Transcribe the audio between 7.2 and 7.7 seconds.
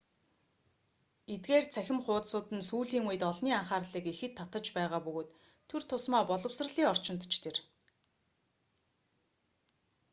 ч тэр